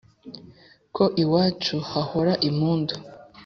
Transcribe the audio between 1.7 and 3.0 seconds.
hahora impundu